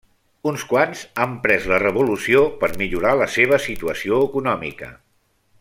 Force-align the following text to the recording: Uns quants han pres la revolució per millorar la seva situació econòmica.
Uns 0.51 0.61
quants 0.71 1.03
han 1.25 1.35
pres 1.43 1.67
la 1.73 1.79
revolució 1.83 2.43
per 2.65 2.71
millorar 2.83 3.15
la 3.23 3.31
seva 3.37 3.63
situació 3.69 4.27
econòmica. 4.31 4.95